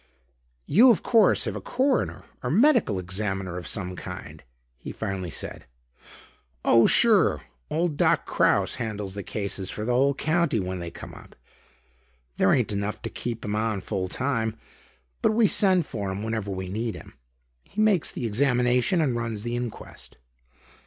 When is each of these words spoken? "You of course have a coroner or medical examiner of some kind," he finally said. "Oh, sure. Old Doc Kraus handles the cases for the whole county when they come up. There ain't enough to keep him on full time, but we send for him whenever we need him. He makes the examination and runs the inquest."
"You 0.65 0.89
of 0.89 1.03
course 1.03 1.45
have 1.45 1.55
a 1.55 1.61
coroner 1.61 2.23
or 2.41 2.49
medical 2.49 2.97
examiner 2.97 3.57
of 3.59 3.67
some 3.67 3.95
kind," 3.95 4.43
he 4.79 4.91
finally 4.91 5.29
said. 5.29 5.67
"Oh, 6.65 6.87
sure. 6.87 7.43
Old 7.69 7.97
Doc 7.97 8.25
Kraus 8.25 8.77
handles 8.81 9.13
the 9.13 9.21
cases 9.21 9.69
for 9.69 9.85
the 9.85 9.91
whole 9.93 10.15
county 10.15 10.59
when 10.59 10.79
they 10.79 10.89
come 10.89 11.13
up. 11.13 11.35
There 12.37 12.51
ain't 12.51 12.71
enough 12.71 13.03
to 13.03 13.11
keep 13.11 13.45
him 13.45 13.55
on 13.55 13.79
full 13.81 14.07
time, 14.07 14.57
but 15.21 15.33
we 15.33 15.45
send 15.45 15.85
for 15.85 16.09
him 16.09 16.23
whenever 16.23 16.49
we 16.49 16.67
need 16.67 16.95
him. 16.95 17.13
He 17.63 17.79
makes 17.79 18.11
the 18.11 18.25
examination 18.25 19.01
and 19.01 19.15
runs 19.15 19.43
the 19.43 19.55
inquest." 19.55 20.17